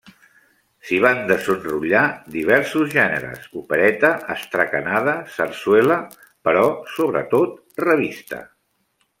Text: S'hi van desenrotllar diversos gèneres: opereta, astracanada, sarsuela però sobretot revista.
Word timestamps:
S'hi 0.85 0.95
van 1.01 1.19
desenrotllar 1.31 2.01
diversos 2.37 2.89
gèneres: 2.95 3.45
opereta, 3.61 4.11
astracanada, 4.37 5.15
sarsuela 5.37 5.99
però 6.49 6.65
sobretot 6.99 7.83
revista. 7.89 8.45